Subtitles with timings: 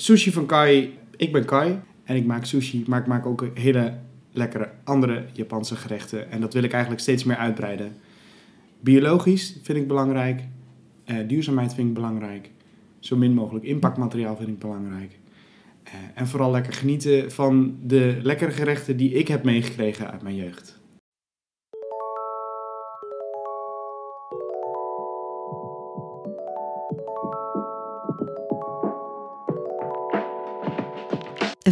[0.00, 0.98] Sushi van Kai.
[1.16, 3.98] Ik ben Kai en ik maak sushi, maar ik maak ook hele
[4.32, 6.30] lekkere andere Japanse gerechten.
[6.30, 7.96] En dat wil ik eigenlijk steeds meer uitbreiden.
[8.80, 10.42] Biologisch vind ik belangrijk.
[11.04, 12.50] Eh, duurzaamheid vind ik belangrijk.
[12.98, 15.18] Zo min mogelijk impactmateriaal vind ik belangrijk.
[15.82, 20.36] Eh, en vooral lekker genieten van de lekkere gerechten die ik heb meegekregen uit mijn
[20.36, 20.77] jeugd.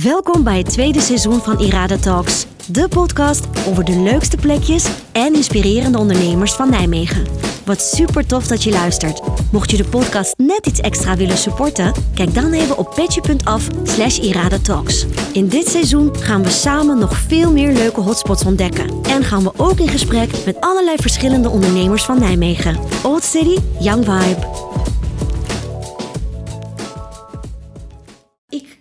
[0.02, 5.34] Welkom bij het tweede seizoen van Irada Talks, de podcast over de leukste plekjes en
[5.34, 7.26] inspirerende ondernemers van Nijmegen.
[7.64, 9.20] Wat super tof dat je luistert.
[9.52, 14.18] Mocht je de podcast net iets extra willen supporten, kijk dan even op petje.af slash
[14.18, 15.06] iradatalks.
[15.32, 19.02] In dit seizoen gaan we samen nog veel meer leuke hotspots ontdekken.
[19.02, 22.78] En gaan we ook in gesprek met allerlei verschillende ondernemers van Nijmegen.
[23.02, 24.65] Old City, Young Vibe.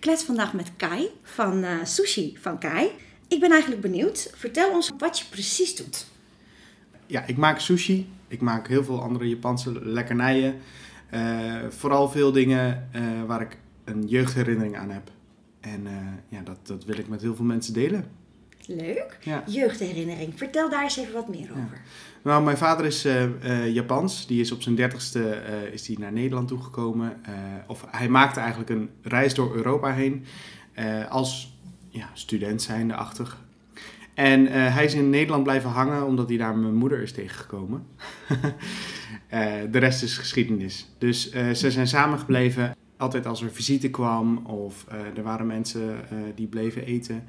[0.06, 2.90] Klets vandaag met Kai van eh, Sushi van Kai.
[3.28, 4.32] Ik ben eigenlijk benieuwd.
[4.34, 6.06] Vertel ons wat je precies doet.
[7.06, 8.08] Ja, ik maak sushi.
[8.28, 10.60] Ik maak heel veel andere Japanse lekkernijen.
[11.10, 15.10] Eh, vooral veel dingen eh, waar ik een jeugdherinnering aan heb.
[15.60, 15.86] En
[16.28, 18.10] ja, dat, dat wil ik met heel veel mensen delen.
[18.66, 19.18] Leuk.
[19.20, 19.42] Ja.
[19.46, 20.32] Jeugdherinnering.
[20.38, 21.80] Vertel daar eens even wat meer over.
[22.26, 24.26] Nou, mijn vader is eh, Japans.
[24.26, 27.20] Die is op zijn dertigste eh is die naar Nederland toegekomen.
[27.66, 30.24] Of hij maakte eigenlijk een reis door Europa heen.
[31.08, 33.44] als ja, student zijnde achtig.
[34.14, 37.86] En hij is in Nederland blijven hangen omdat hij daar mijn moeder is tegengekomen.
[39.72, 40.88] De rest is geschiedenis.
[40.98, 42.76] Dus ze zijn samengebleven.
[42.96, 45.96] Altijd als er visite kwam of er waren mensen
[46.34, 47.24] die bleven eten.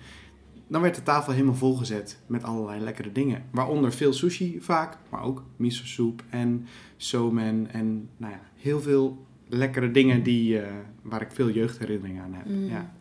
[0.67, 3.43] Dan werd de tafel helemaal volgezet met allerlei lekkere dingen.
[3.51, 7.67] Waaronder veel sushi vaak, maar ook miso soep en somen.
[7.71, 12.45] En nou ja, heel veel lekkere dingen die, eh, waar ik veel jeugdherinneringen aan heb.
[12.45, 12.69] Mm.
[12.69, 12.93] Ja.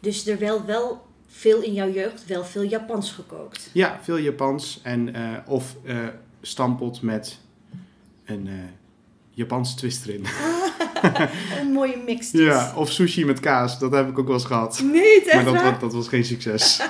[0.00, 3.70] Dus er wel, wel veel in jouw jeugd, wel veel Japans gekookt.
[3.72, 4.80] ja, veel Japans.
[4.82, 6.06] En, eh, of eh
[6.42, 7.38] stampot met
[8.24, 8.48] een
[9.30, 10.24] Japanse twist erin.
[11.60, 12.40] Een mooie mix dus.
[12.46, 13.78] Ja, of sushi met kaas.
[13.78, 14.80] Dat heb ik ook wel eens gehad.
[14.84, 16.80] Nee, echt Maar dat, was- dat was geen succes.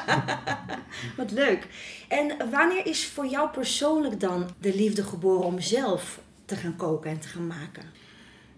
[1.17, 1.67] Wat leuk.
[2.09, 7.11] En wanneer is voor jou persoonlijk dan de liefde geboren om zelf te gaan koken
[7.11, 7.83] en te gaan maken?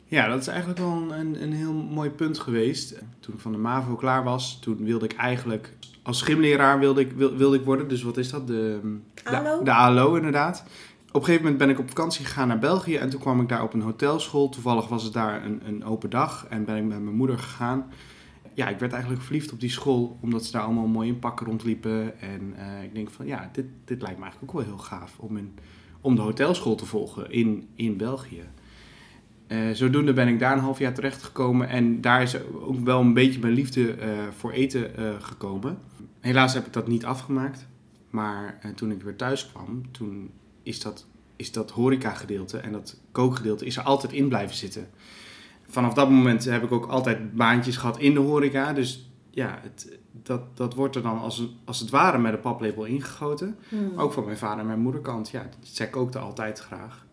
[0.06, 2.94] Ja, dat is eigenlijk wel een, een, heel mooi punt geweest.
[3.20, 5.72] Toen ik van de MAVO klaar was, toen wilde ik eigenlijk...
[6.02, 7.88] Als gymleraar wilde ik, wil- wilde ik worden.
[7.88, 8.46] Dus wat is dat?
[8.46, 8.80] De,
[9.24, 10.64] de, de ALO, inderdaad.
[11.12, 12.96] Op een gegeven moment ben ik op vakantie gegaan naar België.
[12.96, 14.48] En toen kwam ik daar op een hotelschool.
[14.48, 16.46] Toevallig was het daar een, een open dag.
[16.48, 17.86] En ben ik met mijn moeder gegaan.
[18.54, 20.18] Ja, ik werd eigenlijk verliefd op die school.
[20.20, 22.20] Omdat ze daar allemaal mooi in pakken rondliepen.
[22.20, 25.18] En eh, ik denk van, ja, dit, dit lijkt me eigenlijk ook wel heel gaaf.
[25.18, 25.52] Om,
[26.00, 28.42] om de hotelschool te volgen in, in België.
[29.46, 33.14] Eh, zodoende ben ik daar een half jaar terechtgekomen en daar is ook wel een
[33.14, 34.90] beetje mijn liefde eh, voor eten
[35.22, 35.78] gekomen.
[36.20, 37.66] Helaas heb ik dat niet afgemaakt,
[38.10, 40.30] maar toen ik weer thuis kwam, toen
[40.62, 41.06] is dat,
[41.36, 44.88] is dat horeca-gedeelte en dat kookgedeelte is er altijd in blijven zitten.
[45.68, 49.98] Vanaf dat moment heb ik ook altijd baantjes gehad in de horeca, dus ja, het,
[50.12, 53.58] dat, dat wordt er dan als, als het ware met een paplepel ingegoten.
[53.68, 53.92] Hmm.
[53.96, 55.30] Ook van mijn vader en mijn moederkant.
[55.30, 57.06] Ja, zij kookte altijd graag.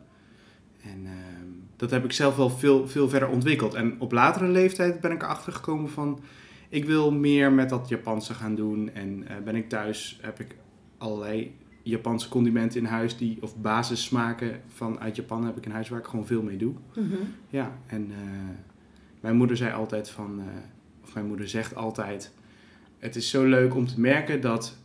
[0.81, 3.73] En ehm, dat heb ik zelf wel veel, veel verder ontwikkeld.
[3.73, 6.19] En op latere leeftijd ben ik erachter gekomen van...
[6.69, 8.89] Ik wil meer met dat Japanse gaan doen.
[8.93, 10.55] En eh, ben ik thuis, heb ik
[10.97, 13.17] allerlei Japanse condimenten in huis...
[13.17, 16.57] Die, of basissmaken van uit Japan heb ik in huis waar ik gewoon veel mee
[16.57, 16.73] doe.
[16.95, 17.15] Mhm.
[17.49, 18.17] Ja, en eh,
[19.19, 20.45] mijn moeder zei altijd van, eh,
[21.03, 22.31] of mijn moeder zegt altijd,
[22.99, 24.77] het is zo leuk om te merken dat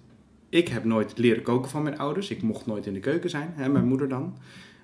[0.49, 2.31] ik heb nooit leren koken van mijn ouders.
[2.31, 4.37] Ik mocht nooit in de keuken zijn, hè, mijn moeder dan.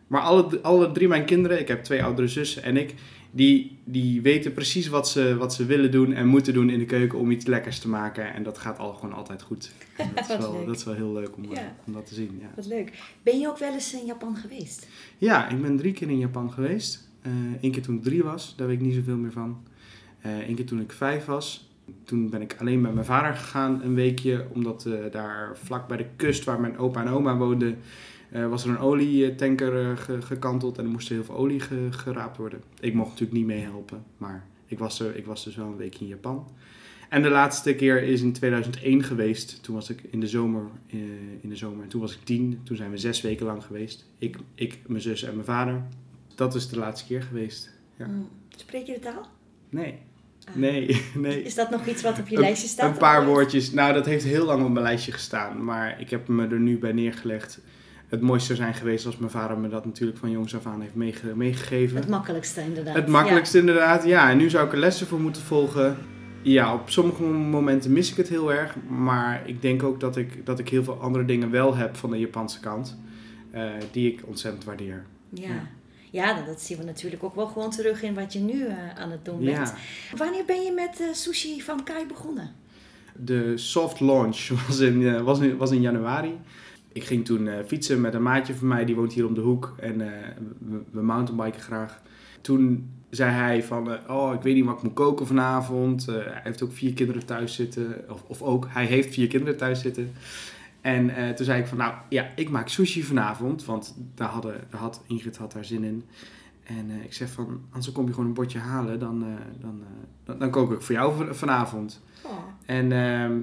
[0.07, 2.95] Maar alle, alle drie mijn kinderen, ik heb twee oudere zussen en ik,
[3.31, 6.85] die, die weten precies wat ze, wat ze willen doen en moeten doen in de
[6.85, 8.35] keuken om iets lekkers te maken.
[8.35, 9.71] En dat gaat al gewoon altijd goed.
[9.97, 11.77] En dat, is wel, dat is wel heel leuk om, eh, Ja.
[11.87, 12.39] om dat te zien.
[12.41, 12.51] Ja.
[12.57, 12.93] Wat leuk.
[13.23, 14.89] Ben je ook wel eens in Japan geweest?
[15.19, 17.09] Ja, ik ben drie keer in Japan geweest.
[17.61, 19.63] Eén keer toen ik drie was, daar weet ik niet zoveel meer van.
[20.23, 21.69] Eén keer toen ik vijf was.
[22.05, 25.97] Toen ben ik alleen met mijn vader gegaan een weekje, omdat eh, daar vlak bij
[25.97, 27.79] de kust waar mijn opa en oma woonden,
[28.31, 31.89] eh, was er een olietanker eh, ge- gekanteld en er moest heel veel olie ge-
[31.91, 32.63] geraapt worden.
[32.81, 36.01] Ik mocht natuurlijk niet meehelpen, maar ik was, er, ik was dus wel een weekje
[36.05, 36.49] in Japan.
[37.09, 39.63] En de laatste keer is in 2001 geweest.
[39.63, 40.63] Toen was ik in de zomer.
[40.91, 40.99] eh,
[41.41, 41.83] in de zomer.
[41.83, 42.61] En toen was ik tien.
[42.65, 44.07] Toen zijn we zes weken lang geweest.
[44.19, 45.83] Ik, ik, mijn zus en mijn vader.
[46.35, 47.71] Dat is de laatste keer geweest.
[47.97, 48.05] Ja.
[48.05, 48.29] Hmm.
[48.57, 49.27] Spreek je de taal?
[49.69, 49.95] Nee.
[50.49, 50.55] Ah.
[50.55, 51.43] Nee, nee.
[51.43, 52.93] Is dat nog iets wat op je Een- lijstje staat?
[52.93, 53.71] Een paar woordjes.
[53.73, 55.65] Nou, dat heeft heel lang op mijn lijstje gestaan.
[55.65, 57.61] Maar ik heb me er nu bij neergelegd.
[58.11, 60.95] Het mooiste zijn geweest als mijn vader me dat natuurlijk van jongs af aan heeft
[60.95, 61.97] meege- meegegeven.
[61.97, 62.95] Het makkelijkste inderdaad.
[62.95, 64.31] Het makkelijkste inderdaad, ja.
[64.31, 65.97] En nu zou ik er lessen voor moeten volgen.
[66.43, 68.75] Ja, op sommige momenten mis ik het heel erg.
[68.89, 72.11] Maar ik denk ook dat ik, dat ik heel veel andere dingen wel heb van
[72.11, 72.99] de Japanse kant.
[73.51, 73.63] eh,
[73.93, 75.05] die ik ontzettend waardeer.
[75.29, 75.49] Ja.
[75.49, 75.69] Ja.
[76.11, 79.11] Ja, dat zien we natuurlijk ook wel gewoon terug in wat je nu eh, aan
[79.11, 79.57] het doen bent.
[79.57, 80.17] Ja.
[80.17, 82.51] Wanneer ben je met eh, sushi van Kai begonnen?
[83.17, 86.39] De soft launch was in, was in, was in januari.
[86.93, 89.41] Ik ging toen eh, fietsen met een maatje van mij, die woont hier om de
[89.41, 89.75] hoek.
[89.77, 90.29] En eh,
[90.59, 92.03] we, we mountainbiken graag.
[92.41, 96.07] Toen zei hij van, eh, oh, ik weet niet wat ik moet koken vanavond.
[96.07, 98.05] Hij heeft ook vier kinderen thuis zitten.
[98.09, 100.13] Of, of ook, hij heeft vier kinderen thuis zitten.
[100.81, 103.65] En toen zei ik van, nou ja, ik maak sushi vanavond.
[103.65, 106.05] Want daar, hadden, daar had, Ingrid had daar zin in.
[106.63, 108.99] En ik zeg van, anders kom je gewoon een bordje halen.
[108.99, 109.25] Dan,
[109.61, 109.83] dan,
[110.25, 112.03] dan, dan kook ik voor jou van- vanavond.
[112.23, 112.33] Oh.
[112.67, 113.39] En ehm,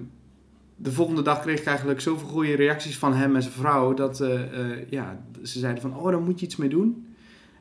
[0.78, 3.94] de volgende dag kreeg ik eigenlijk zoveel goede reacties van hem en zijn vrouw.
[3.94, 7.08] Dat eh, eh, ja, ze zeiden van, oh, daar moet je iets mee doen.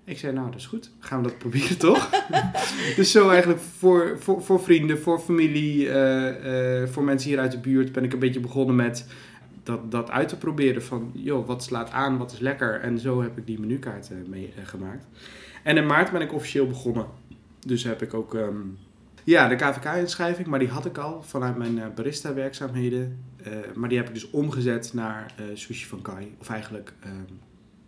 [0.05, 0.91] Ik zei, nou, dat is goed.
[0.99, 2.11] Gaan we dat proberen, toch?
[2.97, 7.59] dus zo eigenlijk voor, voor, voor vrienden, voor familie, eh, voor mensen hier uit de
[7.59, 9.07] buurt ben ik een beetje begonnen met
[9.67, 10.83] dat, dat uit te proberen.
[10.83, 12.81] Van, joh, wat slaat aan, wat is lekker?
[12.81, 15.07] En zo heb ik die menukaart eh, mee eh, gemaakt.
[15.63, 17.07] En in maart ben ik officieel begonnen.
[17.67, 18.35] Dus heb ik ook...
[18.35, 18.57] ehm,
[19.27, 23.25] ja, de KVK-inschrijving, maar die had ik al vanuit mijn eh, barista-werkzaamheden.
[23.43, 26.35] Eh, maar die heb ik dus omgezet naar eh, Sushi van Kai.
[26.39, 27.13] Of eigenlijk ehm,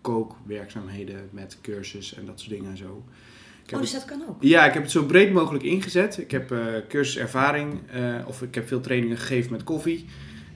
[0.01, 3.05] kookwerkzaamheden met cursus en dat soort dingen en zo.
[3.67, 4.43] Ik Oh, dus dat kan ook.
[4.43, 6.19] ja, ik heb het zo breed mogelijk ingezet.
[6.19, 6.59] Ik heb eh
[6.89, 7.81] cursuservaring,
[8.27, 10.07] of ik heb veel trainingen gegeven met koffie.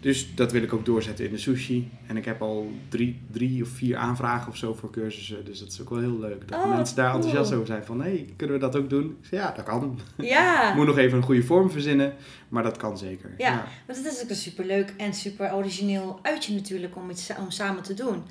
[0.02, 1.90] Dus dat wil ik ook doorzetten in de sushi.
[2.06, 5.44] En ik heb al drie, drie of vier aanvragen of zo voor cursussen.
[5.44, 6.48] Dus dat is ook wel heel leuk.
[6.48, 7.16] Dat Oh, mensen daar cool.
[7.22, 7.84] enthousiast over zijn.
[7.84, 9.16] Van, hé, hey, kunnen we dat ook doen?
[9.20, 9.98] Ik zeg, ja, dat kan.
[10.16, 10.68] Ja.
[10.70, 12.14] Ik moet nog even een goede vorm verzinnen.
[12.48, 13.34] Maar dat kan zeker.
[13.38, 17.50] Ja, want het is ook een superleuk en super origineel uitje natuurlijk om iets om
[17.50, 18.22] samen te doen.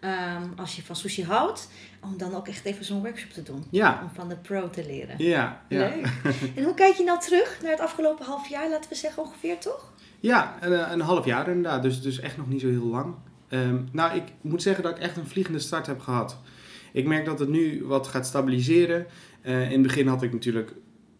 [0.00, 1.68] Ehm, als je van sushi houdt,
[2.02, 3.64] om dan ook echt even zo'n workshop te doen.
[3.70, 5.14] Ja, Om van de pro te leren.
[5.18, 5.78] ja, ja.
[5.78, 6.06] Leuk.
[6.56, 9.58] En hoe kijk je nou terug naar het afgelopen half jaar, laten we zeggen ongeveer,
[9.58, 9.92] toch?
[10.20, 11.82] Ja, een, een half jaar inderdaad.
[11.82, 13.14] Dus, dus echt nog niet zo heel lang.
[13.48, 16.38] Ehm, nou, ik moet zeggen dat ik echt een vliegende start heb gehad.
[16.92, 19.06] Ik merk dat het nu wat gaat stabiliseren.
[19.42, 20.74] Eh, in het begin had ik natuurlijk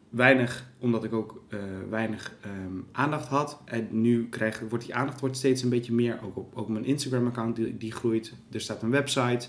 [0.09, 1.59] weinig, omdat ik ook eh,
[1.91, 3.61] weinig ehm, aandacht had.
[3.65, 6.19] En nu krijg, wordt die aandacht wordt steeds een beetje meer.
[6.25, 8.33] Ook op, ook mijn Instagram-account die, die groeit.
[8.53, 9.49] Er staat een website.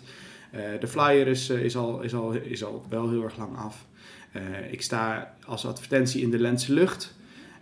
[0.51, 3.57] Eh, de flyer is, eh, is, al, is, al, is al wel heel erg lang
[3.57, 3.85] af.
[4.31, 7.15] Eh, ik sta als advertentie in de Lentse Lucht.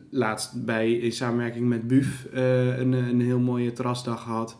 [0.09, 4.57] Laatst bij, in samenwerking met BUF eh, een, een heel mooie terrasdag gehad.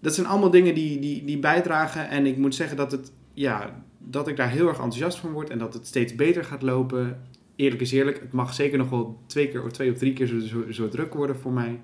[0.00, 2.08] Dat zijn allemaal dingen die, die, die bijdragen.
[2.08, 5.50] En ik moet zeggen dat, het, ja, dat ik daar heel erg enthousiast van word.
[5.50, 7.20] En dat het steeds beter gaat lopen.
[7.56, 10.26] Eerlijk is eerlijk, het mag zeker nog wel twee keer of twee of drie keer
[10.26, 11.80] zo, zo, zo druk worden voor mij.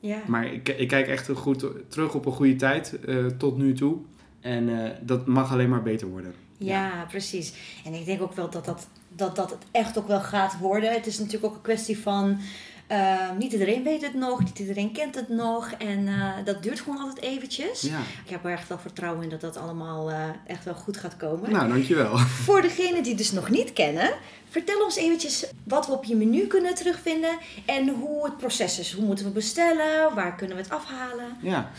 [0.00, 0.18] Ja.
[0.26, 3.98] Maar ik, ik kijk echt goed terug op een goede tijd eh, tot nu toe.
[4.40, 6.34] En eh, dat mag alleen maar beter worden.
[6.58, 7.54] Ja, precies.
[7.84, 10.92] En ik denk ook wel dat dat, dat dat het echt ook wel gaat worden.
[10.92, 12.38] Het is natuurlijk ook een kwestie van.
[12.86, 15.70] eh, niet iedereen weet het nog, niet iedereen kent het nog.
[15.78, 17.80] En eh, dat duurt gewoon altijd eventjes.
[17.80, 20.16] Ja, Ik heb er echt wel vertrouwen in dat dat allemaal eh,
[20.46, 21.50] echt wel goed gaat komen.
[21.52, 22.16] nou dankjewel.
[22.46, 24.10] Voor degenen die het dus nog niet kennen,
[24.50, 27.38] vertel ons eventjes wat we op je menu kunnen terugvinden.
[27.66, 28.92] En hoe het proces is.
[28.92, 30.14] Hoe moeten we bestellen?
[30.14, 31.36] Waar kunnen we het afhalen?
[31.40, 31.70] Ja,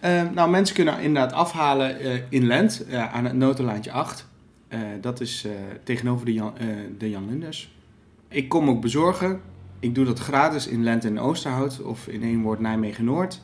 [0.00, 4.26] Eh, nou mensen kunnen inderdaad afhalen eh, in Lent aan het Notenlaantje 8.
[4.72, 5.52] Eh, dat is eh,
[5.82, 6.66] tegenover de Jan, eh,
[6.98, 7.74] de Jan Linders.
[8.28, 9.40] Ik kom ook bezorgen.
[9.78, 13.40] Ik doe dat gratis in Lent en Oosterhout of in één woord Nijmegen Noord.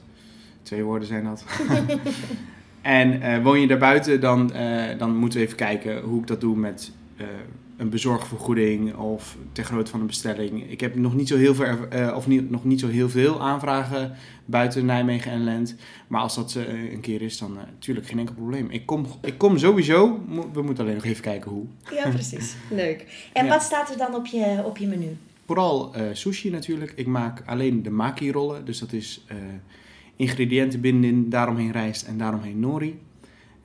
[0.63, 1.45] Twee woorden zijn dat.
[2.83, 4.53] en woon je daarbuiten, dan,
[4.99, 6.93] dan moeten we even kijken hoe ik dat doe met
[7.79, 10.71] een bezorgvergoeding of ter grootte van een bestelling.
[10.71, 13.41] Ik heb nog niet zo heel veel, eh, of niet, nog niet zo heel veel
[13.41, 14.13] aanvragen
[14.45, 15.75] buiten Nijmegen en Lent.
[16.09, 18.71] Maar als dat eh, een keer is, dan natuurlijk geen enkel probleem.
[18.71, 20.21] Ik kom, ik kom sowieso.
[20.53, 21.65] We moeten alleen nog even kijken hoe.
[21.95, 22.55] Ja, precies.
[22.71, 23.29] Leuk.
[23.33, 23.51] En Ja.
[23.51, 25.17] wat staat er dan op je, op je menu?
[25.47, 26.93] Vooral eh, sushi natuurlijk.
[26.97, 28.65] Ik maak alleen de maki-rollen.
[28.65, 29.37] Dus dat is eh,
[30.17, 32.99] ingrediënten binnenin, daaromheen rijst en daaromheen nori.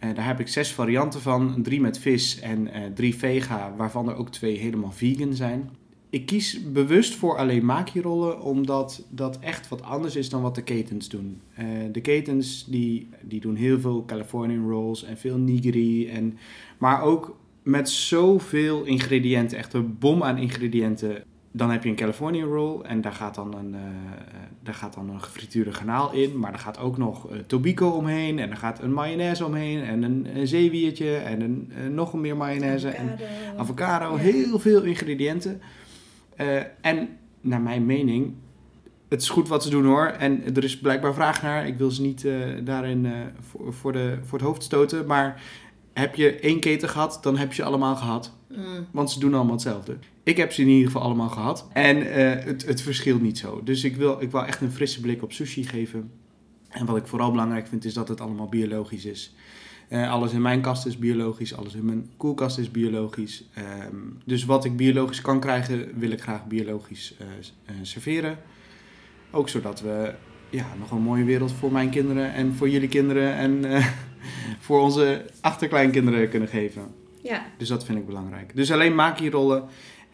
[0.03, 1.61] Eh, daar heb ik zes varianten van.
[1.61, 5.69] Drie met vis en eh, drie vega, waarvan er ook twee helemaal vegan zijn.
[6.09, 10.63] Ik kies bewust voor alleen maki-rollen, omdat dat echt wat anders is dan wat de
[10.63, 11.41] ketens doen.
[11.55, 16.07] Eh, de ketens die, die doen heel veel Californian rolls en veel nigiri.
[16.07, 16.37] En,
[16.77, 21.23] maar ook met zoveel ingrediënten, echt een bom aan ingrediënten.
[21.55, 23.81] Dan heb je een California roll en daar gaat dan een, eh,
[24.63, 26.39] daar gaat dan een gefrituurde garnaal in.
[26.39, 30.03] Maar er gaat ook nog eh, tobiko omheen en er gaat een mayonaise omheen en
[30.03, 32.89] een, een zeewiertje en een, eh, nog een meer mayonaise.
[32.89, 33.57] En, Avocado.
[33.57, 34.21] avocado, Ja.
[34.21, 35.61] heel veel ingrediënten.
[36.81, 37.09] En
[37.41, 38.33] naar mijn mening,
[39.09, 40.05] het is goed wat ze doen hoor.
[40.05, 41.67] En er is blijkbaar vraag naar.
[41.67, 42.27] Ik wil ze niet
[42.63, 43.07] daarin
[43.39, 45.05] voor, voor, de, voor het hoofd stoten.
[45.05, 45.41] Maar
[45.93, 48.33] heb je één keten gehad, dan heb je ze allemaal gehad.
[48.49, 48.87] Mm.
[48.91, 49.97] Want ze doen allemaal hetzelfde.
[50.23, 51.67] Ik heb ze in ieder geval allemaal gehad.
[51.73, 53.61] En eh, het, het verschilt niet zo.
[53.63, 56.11] Dus ik wil, ik wil echt een frisse blik op sushi geven.
[56.69, 59.35] En wat ik vooral belangrijk vind, is dat het allemaal biologisch is.
[59.87, 63.43] Eh, alles in mijn kast is biologisch, alles in mijn koelkast is biologisch.
[63.53, 63.95] Ehm,
[64.25, 68.37] dus wat ik biologisch kan krijgen, wil ik graag biologisch eh, serveren.
[69.31, 70.13] Ook zodat we
[70.53, 73.87] ja, nog een mooie wereld voor mijn kinderen en voor jullie kinderen en eh,
[74.65, 76.81] voor onze achterkleinkinderen kunnen geven.
[77.23, 78.55] Ja, Dus dat vind ik belangrijk.
[78.55, 79.63] Dus alleen maki-rollen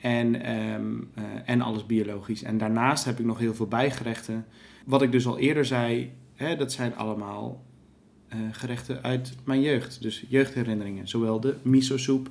[0.01, 2.43] en, ehm, eh, en alles biologisch.
[2.43, 4.45] En daarnaast heb ik nog heel veel bijgerechten.
[4.85, 7.63] Wat ik dus al eerder zei, hè, dat zijn allemaal
[8.27, 10.01] eh, gerechten uit mijn jeugd.
[10.01, 11.07] Dus jeugdherinneringen.
[11.07, 12.29] Zowel de miso-soep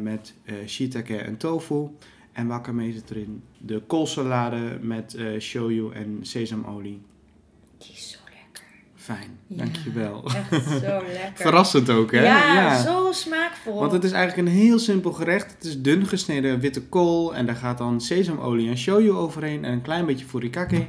[0.00, 0.34] met
[0.66, 1.88] shiitake en tofu.
[2.32, 3.42] En wakame zit erin.
[3.58, 7.00] De koolsalade met eh shoyu en sesamolie.
[7.86, 8.64] Die is zo lekker.
[8.96, 10.24] Fijn, Ja, dankjewel.
[10.24, 11.30] Echt zo lekker.
[11.34, 12.22] Verrassend ook, hè?
[12.22, 13.78] Ja, zo smaakvol.
[13.80, 15.52] Want het is eigenlijk een heel simpel gerecht.
[15.52, 19.72] Het is dun gesneden witte kool en daar gaat dan sesamolie en shoyu overheen en
[19.72, 20.86] een klein beetje furikake.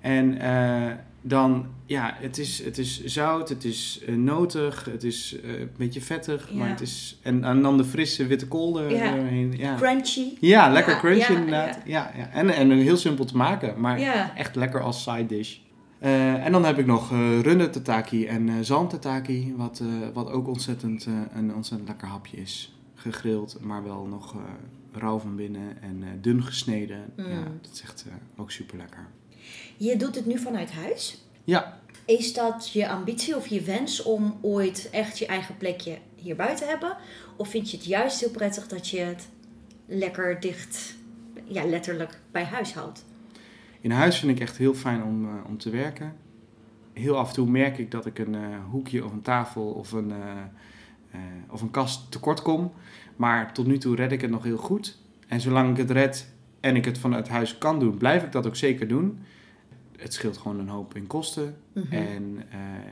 [0.00, 0.92] En eh,
[1.24, 5.70] dan, ja, het is, het is zout, het is eh, notig, het is eh, een
[5.76, 6.56] beetje vettig, Ja.
[6.58, 7.18] maar het is...
[7.22, 9.14] En, en dan de frisse witte kool er- Ja.
[9.16, 9.54] erheen.
[9.56, 10.24] Ja, Crunchy.
[10.40, 11.78] ja lekker Ja, crunchy ja, inderdaad.
[11.84, 12.12] Ja.
[12.16, 14.32] Ja, En, en heel simpel te maken, maar Ja.
[14.36, 15.56] echt lekker als side dish.
[16.02, 19.82] Eh, en dan heb ik nog eh runde tataki en zalm tataki, wat,
[20.12, 22.74] wat ook ontzettend, een ontzettend lekker hapje is.
[22.94, 24.34] Gegrild, maar wel nog
[24.92, 27.12] rauw van binnen en dun gesneden.
[27.16, 27.28] Mm.
[27.28, 28.04] Ja, dat is echt
[28.36, 29.06] ook super lekker.
[29.76, 31.24] Je doet het nu vanuit huis.
[31.44, 36.36] Ja, Is dat je ambitie of je wens om ooit echt je eigen plekje hier
[36.36, 36.96] buiten te hebben?
[37.36, 39.28] Of vind je het juist heel prettig dat je het
[39.86, 40.94] lekker dicht,
[41.44, 43.04] ja, letterlijk bij huis houdt?
[43.82, 46.12] In huis vind ik echt heel fijn om, eh, om te werken.
[46.92, 49.92] Heel af en toe merk ik dat ik een eh, hoekje of een tafel of
[49.92, 51.20] een, eh,
[51.50, 52.72] of een kast tekort kom.
[53.16, 54.98] Maar tot nu toe red ik het nog heel goed.
[55.28, 58.46] En zolang ik het red en ik het vanuit huis kan doen, blijf ik dat
[58.46, 59.18] ook zeker doen.
[59.96, 61.56] Het scheelt gewoon een hoop in kosten.
[61.72, 61.92] Mhm.
[61.92, 62.42] En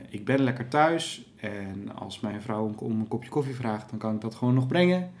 [0.09, 1.31] ik ben lekker thuis.
[1.35, 4.53] En als mijn vrouw om- om een kopje koffie vraagt, dan kan ik dat gewoon
[4.53, 5.11] nog brengen.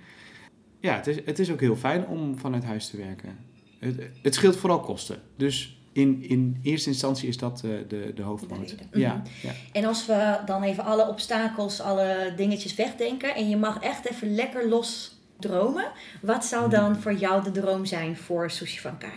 [0.79, 3.37] Ja, het is, het is ook heel fijn om vanuit huis te werken.
[3.81, 5.21] Het, het scheelt vooral kosten.
[5.37, 8.75] Dus in, in eerste instantie is dat eh, de, de hoofdmoot.
[8.93, 9.47] Ja, Mhm.
[9.47, 9.51] ja.
[9.71, 14.35] En als we dan even alle obstakels, alle dingetjes wegdenken en je mag echt even
[14.35, 16.71] lekker los dromen, wat zou Mhm.
[16.75, 19.11] dan voor jou de droom zijn voor Sushi van Kai?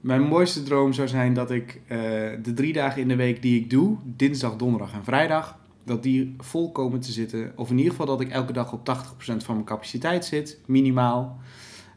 [0.00, 1.98] Mijn mooiste droom zou zijn dat ik eh,
[2.42, 6.34] de drie dagen in de week die ik doe, dinsdag, donderdag en vrijdag, dat die
[6.38, 7.52] vol komen te zitten.
[7.56, 11.38] Of in ieder geval dat ik elke dag op 80% van mijn capaciteit zit, minimaal.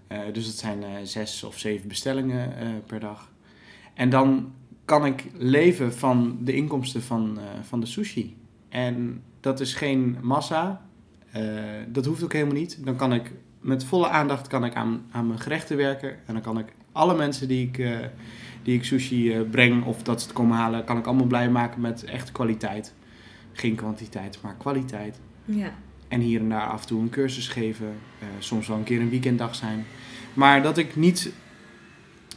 [0.09, 3.31] Eh, dus het zijn eh, zes of zeven bestellingen eh, per dag.
[3.93, 4.51] En dan
[4.85, 8.37] kan ik leven van de inkomsten van, van de sushi.
[8.69, 10.81] En dat is geen massa.
[11.87, 12.85] Dat hoeft ook helemaal niet.
[12.85, 16.09] Dan kan ik met volle aandacht kan ik aan, aan mijn gerechten werken.
[16.09, 17.87] En dan kan ik alle mensen die ik,
[18.63, 21.81] die ik sushi breng of dat ze het komen halen, kan ik allemaal blij maken
[21.81, 22.93] met echt kwaliteit.
[23.51, 25.19] Geen kwantiteit, maar kwaliteit.
[25.45, 25.73] Ja.
[26.07, 27.93] En hier en daar af en toe een cursus geven.
[28.39, 29.85] soms wel een keer een weekenddag zijn.
[30.39, 31.31] Maar dat ik niet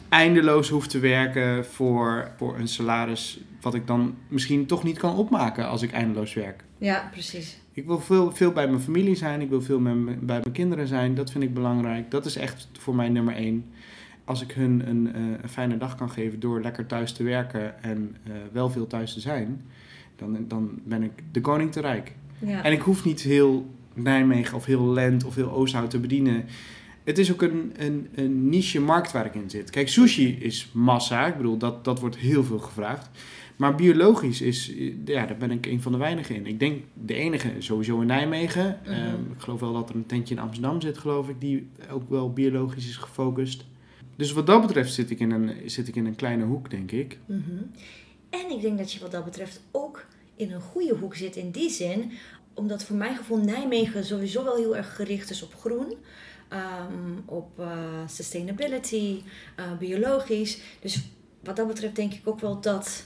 [0.09, 5.15] eindeloos hoef te werken voor, voor een salaris wat ik dan misschien toch niet kan
[5.15, 6.63] opmaken als ik eindeloos werk.
[6.77, 7.57] ja, precies.
[7.73, 9.41] Ik wil veel, veel bij mijn familie zijn.
[9.41, 11.15] Ik wil veel met bij mijn kinderen zijn.
[11.15, 12.11] Dat vind ik belangrijk.
[12.11, 13.65] Dat is echt voor mij nummer één.
[14.25, 17.83] Als ik hun een, eh, een fijne dag kan geven door lekker thuis te werken
[17.83, 19.61] en eh, wel veel thuis te zijn,
[20.15, 22.11] dan, dan ben ik de koning te rijk.
[22.39, 22.63] Ja.
[22.63, 26.45] En ik hoef niet heel Nijmegen of heel Lent of heel Oosthout te bedienen.
[27.03, 29.69] Het is ook een, een, een niche markt waar ik in zit.
[29.69, 31.27] Kijk, sushi is massa.
[31.27, 33.09] Ik bedoel, dat, dat wordt heel veel gevraagd.
[33.55, 34.73] Maar biologisch is,
[35.05, 36.45] ja, daar ben ik een van de weinigen in.
[36.45, 38.79] Ik denk de enige sowieso in Nijmegen.
[38.83, 38.91] Mhm.
[38.91, 42.09] Ehm, ik geloof wel dat er een tentje in Amsterdam zit, geloof ik, die ook
[42.09, 43.65] wel biologisch is gefocust.
[44.15, 46.91] Dus wat dat betreft zit ik in een, zit ik in een kleine hoek, denk
[46.91, 47.17] ik.
[47.25, 47.39] Mhm.
[48.29, 50.05] En ik denk dat je wat dat betreft ook
[50.35, 52.11] in een goede hoek zit in die zin,
[52.53, 55.93] omdat voor mijn gevoel Nijmegen sowieso wel heel erg gericht is op groen.
[56.49, 57.67] ehm, op eh,
[58.07, 59.21] sustainability,
[59.55, 60.59] eh, biologisch.
[60.79, 61.01] Dus
[61.43, 63.05] wat dat betreft denk ik ook wel dat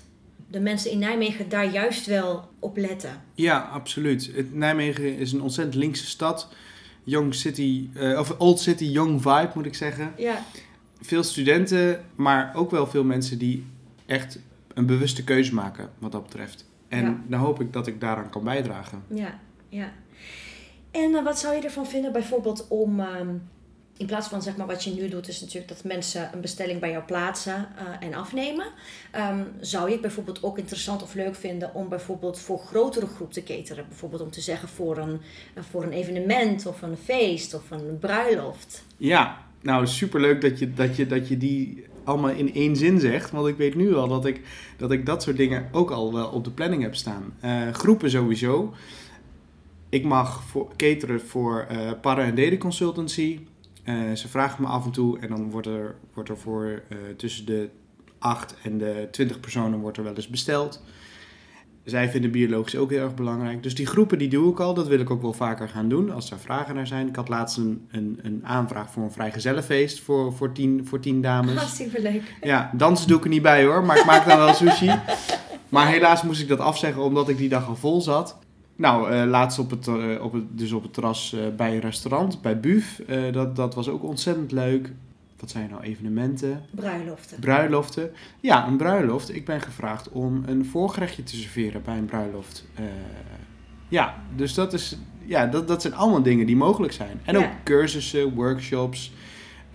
[0.51, 3.21] de mensen in Nijmegen daar juist wel op letten.
[3.35, 4.31] Ja, absoluut.
[4.35, 6.47] Het, Nijmegen is een ontzettend linkse stad.
[7.03, 10.13] Young City, eh, of Old City Young Vibe moet ik zeggen.
[10.17, 10.43] Ja,
[11.01, 13.65] Veel studenten, maar ook wel veel mensen die
[14.05, 14.39] echt
[14.73, 16.65] een bewuste keuze maken wat dat betreft.
[16.87, 17.21] En Ja.
[17.27, 19.03] dan hoop ik dat ik daaraan kan bijdragen.
[19.07, 19.39] ja,
[19.69, 19.91] ja.
[20.91, 23.29] En eh, wat zou je ervan vinden bijvoorbeeld om ehm,
[23.99, 26.79] In plaats van zeg maar, wat je nu doet, is natuurlijk dat mensen een bestelling
[26.79, 28.65] bij jou plaatsen eh, en afnemen.
[29.11, 33.33] Ehm, zou je het bijvoorbeeld ook interessant of leuk vinden om bijvoorbeeld voor grotere groep
[33.33, 33.85] te cateren?
[33.87, 35.19] Bijvoorbeeld om te zeggen voor een,
[35.53, 38.83] eh, voor een evenement of een feest of een bruiloft.
[38.97, 43.31] Ja, nou superleuk dat je, dat, je, dat je die allemaal in één zin zegt.
[43.31, 44.41] Want ik weet nu al dat ik
[44.77, 47.33] dat, ik dat soort dingen ook al wel op de planning heb staan.
[47.39, 48.73] Eh, groepen sowieso.
[49.89, 53.39] Ik mag voor, cateren voor uh, para- en data consultancy.
[53.85, 56.83] Uh, ze vragen me af en toe en dan wordt er, wordt er voor
[57.17, 57.69] tussen de
[58.19, 60.83] 8 en de 20 personen wordt er wel eens besteld.
[61.87, 63.63] Zij vinden biologisch ook heel erg belangrijk.
[63.63, 64.73] Dus die groepen die doe ik al.
[64.73, 67.07] Dat wil ik ook wel vaker gaan doen als er vragen naar zijn.
[67.07, 71.21] Ik had laatst een, een, een aanvraag voor een vrijgezellenfeest voor, voor, tien, voor tien
[71.21, 71.57] dames.
[71.57, 72.37] Ah, superleuk.
[72.41, 74.91] Ja, dansen doe ik er niet bij hoor, maar ik maak dan wel sushi.
[75.69, 78.37] Maar helaas moest ik dat afzeggen omdat ik die dag al vol zat.
[78.75, 81.79] Nou, uh, laatst op het, uh, op het, dus op het terras uh, bij een
[81.79, 83.01] restaurant, bij Buf.
[83.31, 84.91] dat, dat was ook ontzettend leuk
[85.39, 86.65] wat zijn nou evenementen?
[86.71, 87.39] Bruiloften.
[87.39, 88.11] Bruiloften.
[88.39, 89.35] Ja, een bruiloft.
[89.35, 92.65] Ik ben gevraagd om een voorgerechtje te serveren bij een bruiloft.
[92.79, 92.85] Uh,
[93.87, 97.19] ja, dus dat, is, ja, dat, dat zijn allemaal dingen die mogelijk zijn.
[97.23, 99.13] En ook cursussen, workshops.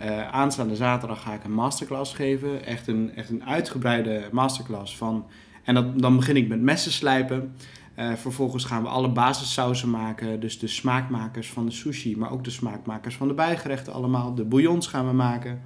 [0.02, 2.64] Uh, aanstaande zaterdag ga ik een masterclass geven.
[2.64, 5.26] Echt een, echt een uitgebreide masterclass van...
[5.64, 7.54] En dat, dan begin ik met messen slijpen.
[8.02, 10.40] Uh, vervolgens gaan we alle basissauzen maken.
[10.40, 14.34] Dus de smaakmakers van de sushi, maar ook de smaakmakers van de bijgerechten allemaal.
[14.34, 15.60] De bouillons gaan we maken.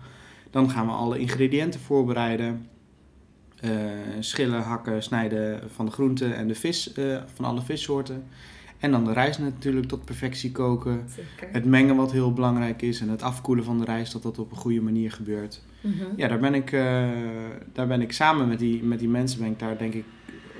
[0.50, 2.68] Dan gaan we alle ingrediënten voorbereiden.
[3.64, 3.70] Uh,
[4.20, 8.24] schillen, hakken, snijden van de groenten en de vis, uh, van alle vissoorten.
[8.78, 11.04] En dan de rijst natuurlijk tot perfectie koken.
[11.08, 11.48] Zeker.
[11.52, 14.50] Het mengen wat heel belangrijk is en het afkoelen van de rijst, dat dat op
[14.50, 15.62] een goede manier gebeurt.
[15.80, 16.04] Mhm.
[16.16, 16.70] Ja, daar ben ik,
[17.72, 20.04] daar ben ik samen met die, met die mensen, ben ik daar denk ik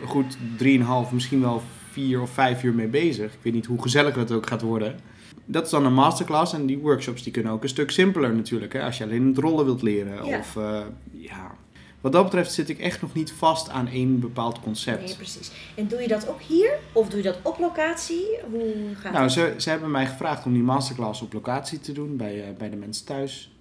[0.05, 3.33] goed 3,5, misschien wel vier of vijf uur mee bezig.
[3.33, 5.01] Ik weet niet hoe gezellig het ook gaat worden.
[5.45, 8.73] Dat is dan een masterclass en die workshops die kunnen ook een stuk simpeler natuurlijk.
[8.73, 8.83] Hè?
[8.83, 10.27] Als je alleen het rollen wilt leren.
[10.27, 10.39] Ja.
[10.39, 11.55] Of, uh, ja.
[12.01, 15.05] Wat dat betreft zit ik echt nog niet vast aan één bepaald concept.
[15.05, 15.51] Nee, precies.
[15.75, 16.79] En doe je dat ook hier?
[16.93, 18.27] Of doe je dat op locatie?
[18.51, 19.33] Hoe gaat Nou, dat?
[19.33, 22.71] ze, ze hebben mij gevraagd om die masterclass op locatie te doen bij, uh, bij
[22.71, 23.57] de mensen thuis.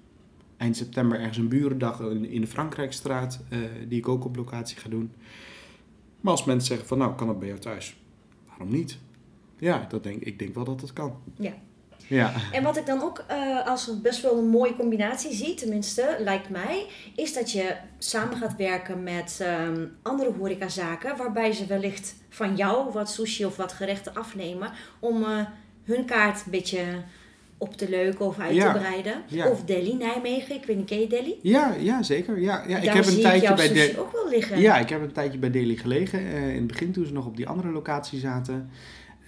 [0.58, 4.78] Eind september ergens een burendag in, in de Frankrijkstraat, uh, die ik ook op locatie
[4.78, 5.12] ga doen.
[6.26, 7.96] Maar als mensen zeggen van nou, kan het bij jou thuis?
[8.48, 8.98] Waarom niet?
[9.58, 11.22] Ja, dat denk, ik denk wel dat het kan.
[11.38, 11.54] Ja.
[12.08, 12.34] Ja.
[12.52, 16.50] En wat ik dan ook uh, als best wel een mooie combinatie zie, tenminste, lijkt
[16.50, 16.86] mij,
[17.16, 22.92] is dat je samen gaat werken met um, andere horecazaken, waarbij ze wellicht van jou
[22.92, 25.46] wat sushi of wat gerechten afnemen om uh,
[25.84, 26.84] hun kaart een beetje
[27.58, 29.24] op te leuken of uit Ja, te breiden.
[29.28, 29.50] ja.
[29.50, 31.36] Of Delhi, Nijmegen, ik weet niet, ken je Delhi?
[31.42, 32.42] Ja, ja, zeker.
[32.42, 34.00] Ja, ja, ik heb een tijdje bij sushi de...
[34.00, 34.60] ook wel liggen.
[34.60, 36.22] Ja, ik heb een tijdje bij Daily gelegen.
[36.22, 38.70] Uh, in het begin toen ze nog op die andere locatie zaten.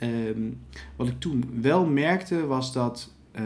[0.02, 0.60] Um,
[0.96, 3.44] wat ik toen wel merkte was dat uh,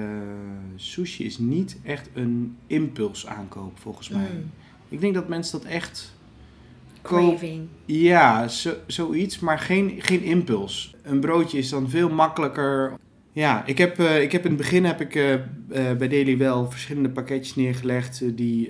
[0.76, 4.30] sushi is niet echt een impuls aankoop volgens mij.
[4.34, 4.52] Mm.
[4.90, 6.14] Ik denk dat mensen dat echt.
[7.02, 7.68] Craving.
[7.86, 10.96] Ja, zo, zoiets, maar geen, geen impuls.
[11.04, 12.94] Een broodje is dan veel makkelijker.
[13.34, 15.40] Ja, ik heb, uh, ik heb in het begin heb ik uh, uh,
[15.70, 18.70] bij Daily wel verschillende pakketjes neergelegd die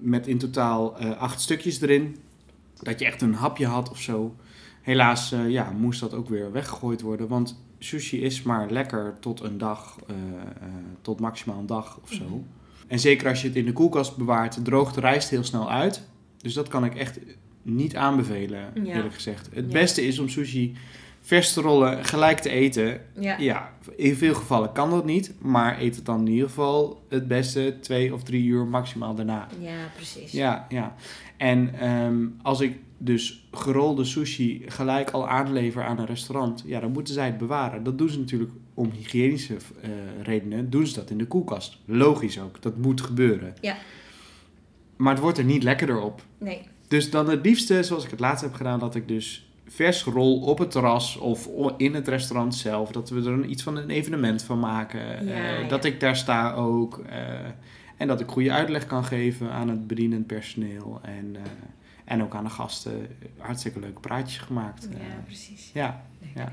[0.00, 2.16] met in totaal acht stukjes erin.
[2.82, 4.34] Dat je echt een hapje had of zo.
[4.82, 9.58] Helaas ja, moest dat ook weer weggegooid worden, want sushi is maar lekker tot een
[9.58, 9.96] dag,
[11.00, 12.24] tot maximaal een dag of zo.
[12.24, 12.38] Mhm.
[12.86, 16.08] En zeker als je het in de koelkast bewaart, droogt de rijst heel snel uit.
[16.36, 17.18] Dus dat kan ik echt
[17.62, 18.94] niet aanbevelen, Ja.
[18.94, 19.48] eerlijk gezegd.
[19.52, 19.72] Het Ja.
[19.72, 20.74] beste is om sushi
[21.20, 23.00] vers te rollen, gelijk te eten.
[23.18, 23.38] Ja.
[23.38, 25.32] Ja, in veel gevallen kan dat niet.
[25.38, 29.48] Maar eet het dan in ieder geval het beste twee of drie uur maximaal daarna.
[29.60, 30.32] ja, precies.
[30.32, 30.94] Ja, ja.
[31.36, 36.92] En ehm, als ik dus gerolde sushi gelijk al aanlever aan een restaurant, ja, dan
[36.92, 37.82] moeten zij het bewaren.
[37.82, 39.90] Dat doen ze natuurlijk om hygiënische eh,
[40.22, 41.78] redenen, doen ze dat in de koelkast.
[41.84, 43.54] Logisch ook, dat moet gebeuren.
[43.60, 43.76] Ja.
[44.96, 46.22] Maar het wordt er niet lekkerder op.
[46.38, 46.60] Nee.
[46.88, 50.40] Dus dan het liefste, zoals ik het laatst heb gedaan, dat ik dus vers rol
[50.40, 52.90] op het terras of in het restaurant zelf.
[52.90, 55.00] Dat we er een, iets van een evenement van maken.
[55.26, 55.68] Ja, Eh, ja.
[55.68, 56.98] Dat ik daar sta ook.
[56.98, 57.18] eh,
[57.96, 60.98] en dat ik goede uitleg kan geven aan het bedienend personeel.
[61.02, 61.42] En, eh,
[62.04, 63.06] en ook aan de gasten.
[63.38, 64.88] Hartstikke leuke praatjes gemaakt.
[64.90, 65.70] Ja, precies.
[65.74, 66.04] ja,
[66.34, 66.52] ja.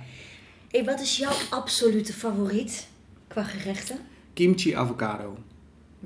[0.71, 2.87] Hey, wat is jouw absolute favoriet
[3.27, 3.97] qua gerechten?
[4.33, 5.37] Kimchi avocado.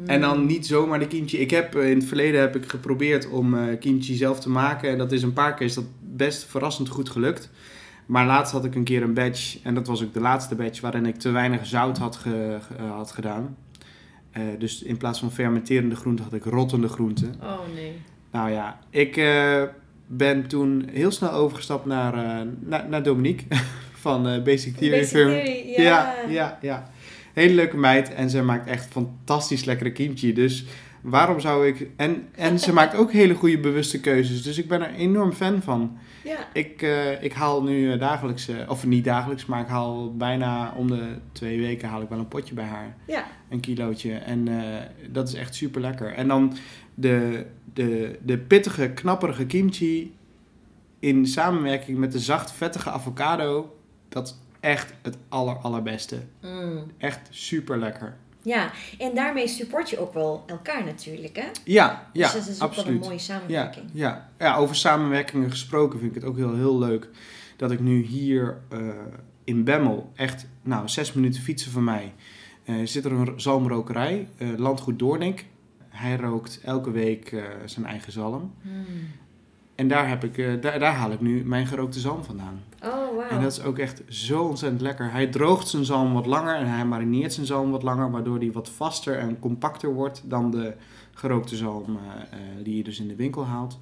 [0.06, 1.38] En dan niet zomaar de kimchi.
[1.38, 4.89] Ik heb eh, in het verleden heb ik geprobeerd om eh, kimchi zelf te maken.
[4.89, 7.49] En dat is een paar keer is dat best verrassend goed gelukt.
[8.06, 9.58] Maar laatst had ik een keer een batch.
[9.63, 12.91] En dat was ook de laatste batch waarin ik te weinig zout had, ge- eh,
[12.91, 13.56] had gedaan.
[14.58, 17.36] Dus in plaats van fermenterende groenten had ik rottende groenten.
[17.41, 17.91] Oh nee.
[18.32, 19.15] Nou ja, ik
[20.08, 23.45] ben toen heel snel overgestapt naar, naar, naar Dominique
[24.06, 24.99] van Basic Theory.
[24.99, 25.12] Basic.
[25.13, 25.82] Theory, ja.
[25.82, 26.91] ja, ja, ja.
[27.34, 30.34] Hele leuke meid en ze maakt echt fantastisch lekkere kimchi.
[30.34, 30.65] Dus
[31.02, 31.89] waarom zou ik...
[31.96, 34.44] En, en ze maakt ook hele goede bewuste keuzes.
[34.44, 35.98] Dus ik ben er enorm fan van.
[36.24, 36.48] Ja.
[36.54, 40.74] Ik, eh, ik haal nu eh, dagelijks, eh, of niet dagelijks, maar ik haal bijna
[40.78, 42.96] om de twee weken haal ik wel een potje bij haar.
[43.08, 43.26] Ja.
[43.50, 44.13] Een kilootje.
[44.13, 44.48] En
[45.10, 46.13] dat is echt super lekker.
[46.13, 46.54] En dan
[46.96, 50.15] de, de, de pittige, knapperige kimchi
[51.00, 53.76] in samenwerking met de zacht vettige avocado.
[54.10, 56.17] Dat is echt het aller, allerbeste.
[56.41, 56.91] Mm.
[56.97, 58.17] Echt super lekker.
[58.43, 61.47] Ja, en daarmee support je ook wel elkaar natuurlijk, hè?
[61.63, 63.89] Ja, ja, dus dat is ook wel een mooie Ja, samenwerking.
[63.93, 64.30] ja.
[64.38, 67.10] ja, over samenwerkingen gesproken vind ik het ook heel, heel leuk
[67.58, 68.80] dat ik nu hier eh,
[69.43, 72.13] in Bemmel, echt nou, zes minuten fietsen van mij,
[72.63, 75.45] eh, zit er een zalmrokerij, eh, Landgoed Doornik.
[75.89, 78.54] Hij rookt elke week zijn eigen zalm.
[78.62, 78.86] Hmm.
[79.82, 82.63] En daar, heb ik, eh, daar, daar haal ik nu mijn gerookte zalm vandaan.
[82.84, 83.30] Oh, wauw.
[83.30, 85.12] En dat is ook echt zo ontzettend lekker.
[85.12, 88.52] Hij droogt zijn zalm wat langer en hij marineert zijn zalm wat langer, waardoor die
[88.52, 90.74] wat vaster en compacter wordt dan de
[91.13, 93.80] gerookte zalm eh, eh, die je dus in de winkel haalt.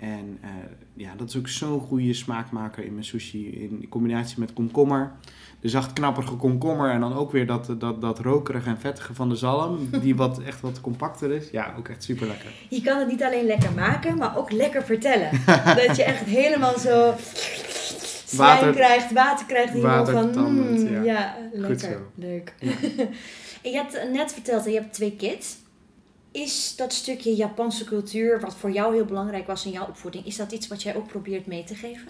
[0.00, 0.48] En eh,
[0.94, 5.12] ja, dat is ook zo'n goede smaakmaker in mijn sushi in combinatie met komkommer.
[5.60, 9.28] De zacht knapperige komkommer en dan ook weer dat, dat, dat rokerige en vettige van
[9.28, 11.50] de zalm, die wat, echt wat compacter is.
[11.50, 12.50] Ja, ook echt super lekker.
[12.68, 15.30] Je kan het niet alleen lekker maken, maar ook lekker vertellen.
[15.86, 17.14] dat je echt helemaal zo
[18.24, 20.14] slijm Water- krijgt, water krijgt je mond van...
[20.14, 21.02] watertandend, mm, ja.
[21.02, 21.36] ja.
[21.52, 22.02] lekker.
[22.14, 22.54] Leuk.
[22.58, 22.70] Ja.
[23.62, 25.56] en je hebt net verteld, dat je hebt twee kids.
[26.32, 30.36] Is dat stukje Japanse cultuur, wat voor jou heel belangrijk was in jouw opvoeding, is
[30.36, 32.08] dat iets wat jij ook probeert mee te geven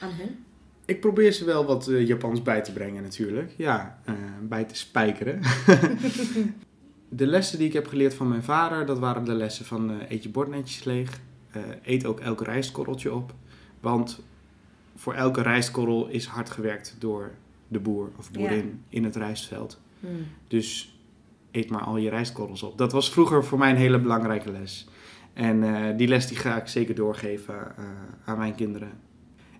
[0.00, 0.44] aan hun?
[0.84, 3.54] Ik probeer ze wel wat eh, Japans bij te brengen natuurlijk.
[3.56, 5.40] Ja, eh, bij te spijkeren.
[7.08, 10.10] de lessen die ik heb geleerd van mijn vader, dat waren de lessen van eh,
[10.10, 11.20] eet je bord netjes leeg.
[11.82, 13.34] Eet ook elk rijstkorreltje op.
[13.80, 14.22] Want
[14.96, 17.30] voor elke rijstkorrel is hard gewerkt door
[17.68, 19.80] de boer of boerin in het rijstveld.
[20.00, 20.26] Hmm.
[20.48, 20.99] Dus
[21.50, 22.78] eet maar al je rijstkorrels op.
[22.78, 24.88] Dat was vroeger voor mij een hele belangrijke les.
[25.32, 27.84] En eh, die les die ga ik zeker doorgeven eh,
[28.24, 28.90] aan mijn kinderen.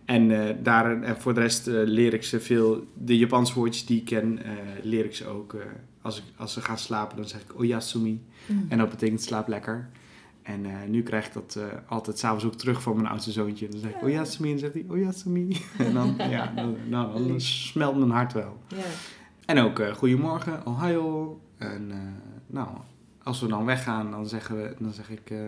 [0.05, 2.85] En, eh, daar, en voor de rest leer ik ze veel.
[2.95, 4.39] De Japanse woordjes die ik ken,
[4.83, 5.57] leer ik ze ook.
[6.03, 8.23] als, ik, als ze gaan slapen, dan zeg ik oyasumi.
[8.47, 8.67] Hmm.
[8.69, 9.91] En dat betekent slaap lekker.
[10.43, 13.69] En nu krijg ik dat eh, altijd s'avonds ook terug van mijn oudste zoontje.
[13.69, 15.57] Dan zeg ik oyasumi en dan zegt hij oyasumi.
[15.87, 18.59] en dan, ja, dan, nou, dan smelt mijn hart wel.
[18.69, 18.77] Ja.
[19.47, 21.41] En ook eh, goedemorgen, Ohio.
[21.61, 21.97] En eh,
[22.47, 22.69] nou,
[23.23, 25.39] als we dan weggaan, dan zeggen we, dan zeg ik, eh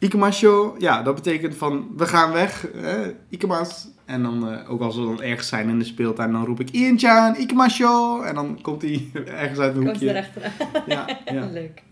[0.00, 0.74] Ikemasho.
[0.78, 3.88] Ja, dat betekent van, we gaan weg, eh, Ikemas.
[4.04, 6.70] En dan, eh, ook als we dan ergens zijn in de speeltuin, dan roep ik
[6.70, 8.22] Ian-chan, Ikemasho.
[8.22, 10.10] En dan komt hij ergens uit een Komt hoekje.
[10.10, 10.52] erachteraan.
[10.86, 11.46] Ja, ja.
[11.46, 11.82] Leuk.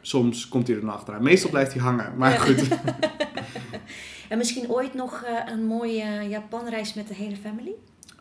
[0.00, 1.22] Soms komt hij er dan achteraan.
[1.22, 2.38] Meestal blijft hij hangen, maar Ja.
[2.38, 2.68] goed.
[4.28, 7.72] En misschien ooit nog een mooie Japanreis met de hele family?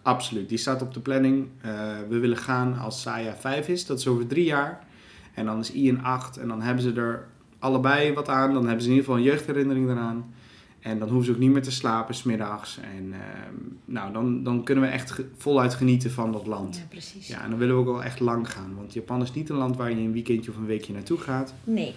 [0.06, 1.48] Absoluut, die staat op de planning.
[1.62, 1.72] Eh,
[2.10, 4.80] we willen gaan als Saya 5 is, dat is over drie jaar.
[5.34, 7.28] En dan is Ian 8 en dan hebben ze er
[7.60, 8.54] allebei wat aan.
[8.54, 10.34] Dan hebben ze in ieder geval een jeugdherinnering eraan.
[10.80, 12.80] En dan hoeven ze ook niet meer te slapen smiddags.
[12.98, 13.54] En ehm,
[13.86, 16.76] nou, dan, dan kunnen we echt ge- voluit genieten van dat land.
[16.78, 17.28] Ja, precies.
[17.28, 18.76] Ja, en dan willen we ook wel echt lang gaan.
[18.76, 21.54] Want Japan is niet een land waar je een weekendje of een weekje naartoe gaat.
[21.64, 21.94] Nee.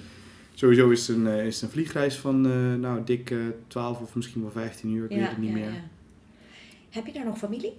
[0.55, 4.01] Sowieso is het een, eh, is het een vliegreis van eh, nou, dik eh 12
[4.01, 5.05] of misschien wel 15 uur.
[5.05, 5.73] Ik weet het niet meer.
[6.90, 7.73] Heb je daar nog familie?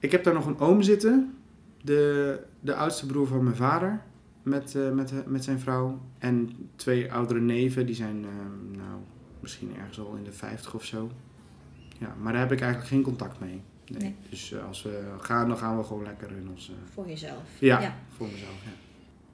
[0.00, 1.34] Ik heb daar nog een oom zitten.
[1.82, 4.02] De, de oudste broer van mijn vader.
[4.42, 6.00] Met, eh, met, met zijn vrouw.
[6.18, 7.86] En twee oudere neven.
[7.86, 9.00] Die zijn eh, nou,
[9.40, 11.10] misschien ergens al in de 50 of zo.
[11.98, 13.62] Ja, maar daar heb ik eigenlijk geen contact mee.
[13.90, 14.00] Nee.
[14.00, 14.14] Nee.
[14.30, 16.72] Dus eh, als we gaan, dan gaan we gewoon lekker in onze...
[16.92, 17.42] Voor jezelf.
[17.58, 18.64] Ja, voor mezelf.
[18.64, 18.70] Ja.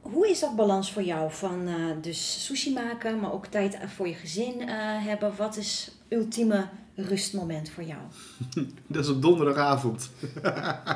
[0.01, 1.31] Hoe is dat balans voor jou?
[1.33, 4.69] Van eh, dus sushi maken, maar ook tijd voor je gezin eh,
[5.05, 5.37] hebben.
[5.37, 8.01] Wat is ultieme rustmoment voor jou?
[8.87, 10.11] Dat is op donderdagavond.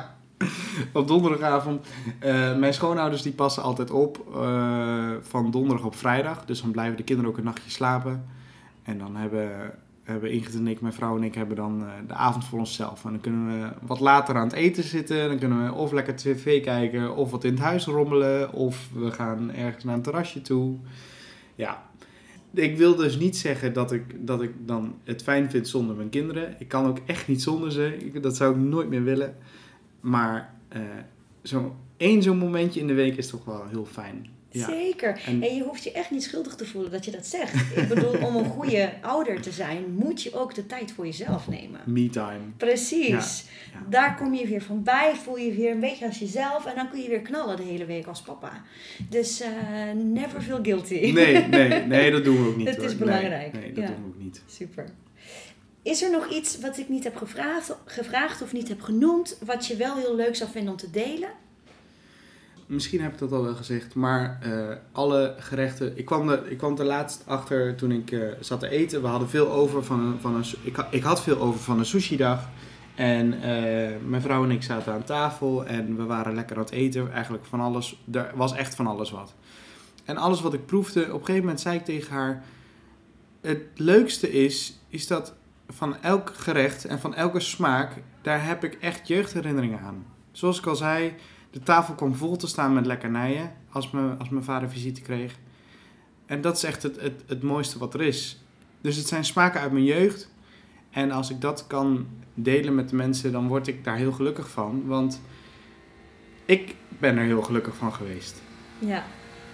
[0.93, 1.87] op donderdagavond.
[2.19, 6.45] eh, mijn schoonouders die passen altijd op eh, van donderdag op vrijdag.
[6.45, 8.25] Dus dan blijven de kinderen ook een nachtje slapen.
[8.83, 9.71] En dan hebben,
[10.03, 13.05] hebben Ingrid en ik, mijn vrouw en ik, hebben dan eh, de avond voor onszelf.
[13.05, 15.27] En dan kunnen we wat later aan het eten zitten.
[15.27, 18.53] Dan kunnen we of lekker tv kijken, of wat in het huis rommelen.
[18.53, 20.77] Of we gaan ergens naar een terrasje toe.
[21.55, 21.81] Ja,
[22.53, 26.09] ik wil dus niet zeggen dat ik, dat ik dan het fijn vind zonder mijn
[26.09, 26.55] kinderen.
[26.59, 27.97] Ik kan ook echt niet zonder ze.
[27.97, 29.35] Ik, dat zou ik nooit meer willen.
[29.99, 30.53] Maar
[31.43, 34.27] zo één zo'n momentje in de week is toch wel heel fijn.
[34.51, 34.65] Ja.
[34.67, 35.21] Zeker.
[35.25, 37.77] En- En je hoeft je echt niet schuldig te voelen dat je dat zegt.
[37.77, 41.47] Ik bedoel, om een goede ouder te zijn, moet je ook de tijd voor jezelf
[41.47, 41.79] nemen.
[41.85, 42.39] Me time.
[42.57, 43.07] Precies.
[43.07, 43.85] Ja, ja.
[43.89, 46.89] Daar kom je weer van bij, voel je weer een beetje als jezelf en dan
[46.89, 48.61] kun je weer knallen de hele week als papa.
[49.09, 49.49] Dus eh,
[50.03, 51.11] never feel guilty.
[51.13, 52.67] Nee, nee, nee, dat doen we ook niet.
[52.67, 52.85] Het hoor.
[52.85, 54.41] is belangrijk, Nee, nee dat doen we ook niet.
[54.47, 54.85] Super.
[55.83, 59.67] Is er nog iets wat ik niet heb gevraagd, gevraagd of niet heb genoemd, wat
[59.67, 61.29] je wel heel leuk zou vinden om te delen?
[62.71, 65.97] Misschien heb ik dat al wel gezegd, maar eh, alle gerechten.
[65.97, 69.01] Ik kwam, er, ik kwam er laatst achter toen ik eh, zat te eten.
[69.01, 70.19] We hadden veel over van een.
[70.19, 72.49] Van een ik, ik had veel over van een sushi-dag.
[72.95, 76.71] En eh, mijn vrouw en ik zaten aan tafel en we waren lekker aan het
[76.71, 77.11] eten.
[77.11, 78.03] Eigenlijk van alles.
[78.11, 79.33] Er was echt van alles wat.
[80.05, 82.43] En alles wat ik proefde, op een gegeven moment zei ik tegen haar:
[83.41, 85.33] Het leukste is, is dat
[85.67, 90.05] van elk gerecht en van elke smaak, daar heb ik echt jeugdherinneringen aan.
[90.31, 91.13] Zoals ik al zei,
[91.51, 95.39] de tafel kwam vol te staan met lekkernijen als, me, als mijn vader visite kreeg.
[96.25, 98.43] En dat is echt het, het, het mooiste wat er is.
[98.81, 100.29] Dus het zijn smaken uit mijn jeugd.
[100.89, 104.49] En als ik dat kan delen met de mensen, dan word ik daar heel gelukkig
[104.49, 104.85] van.
[104.85, 105.21] Want
[106.45, 108.41] ik ben er heel gelukkig van geweest.
[108.79, 109.03] Ja,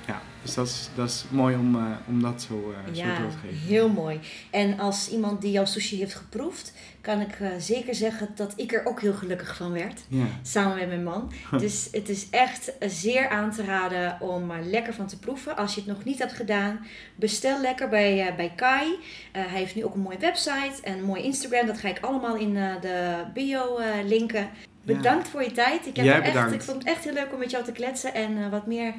[0.08, 3.32] Ja, dus dat is, dat is mooi om, eh, om dat zo, eh, zo door
[3.32, 3.68] te geven.
[3.68, 4.20] heel mooi.
[4.52, 8.74] En als iemand die jouw sushi heeft geproefd, kan ik eh, zeker zeggen dat ik
[8.74, 10.02] er ook heel gelukkig van werd.
[10.42, 11.32] Samen met mijn man.
[11.60, 15.58] Dus het is echt zeer aan te raden om er lekker van te proeven.
[15.58, 16.80] Als je het nog niet hebt gedaan,
[17.16, 18.96] bestel lekker bij, bij Kai.
[19.32, 21.66] Hij heeft nu ook een mooie website en een mooi Instagram.
[21.66, 24.50] Dat ga ik allemaal in de bio linken.
[24.84, 25.88] Bedankt voor je tijd.
[25.88, 28.50] Ik, heb echt, ik vond het echt heel leuk om met jou te kletsen en
[28.50, 28.94] wat meer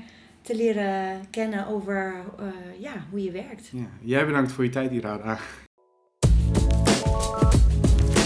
[0.48, 2.46] te leren kennen over eh,
[2.80, 3.68] ja, hoe je werkt.
[3.72, 3.86] Ja.
[4.00, 5.38] Jij bedankt voor je tijd, Irada.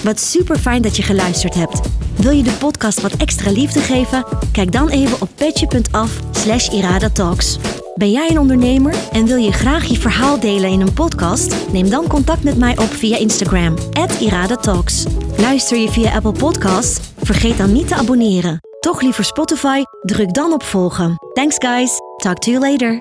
[0.05, 1.81] Wat super fijn dat je geluisterd hebt.
[2.17, 4.25] Wil je de podcast wat extra liefde geven?
[4.53, 7.59] Kijk dan even op petje.af slash iradatalks.
[7.95, 11.73] Ben jij een ondernemer en wil je graag je verhaal delen in een podcast?
[11.73, 13.77] Neem dan contact met mij op via Instagram,
[14.21, 15.07] iradatalks.
[15.37, 17.13] Luister je via Apple Podcasts?
[17.17, 18.61] Vergeet dan niet te abonneren.
[18.81, 19.83] Toch liever Spotify?
[20.01, 21.17] Druk dan op volgen.
[21.33, 23.01] Thanks guys, talk to you later.